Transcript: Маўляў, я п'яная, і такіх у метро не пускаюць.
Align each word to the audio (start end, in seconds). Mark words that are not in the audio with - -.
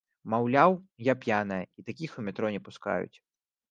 Маўляў, 0.33 0.71
я 1.11 1.15
п'яная, 1.27 1.61
і 1.79 1.89
такіх 1.93 2.19
у 2.19 2.29
метро 2.31 2.45
не 2.57 2.67
пускаюць. 2.69 3.17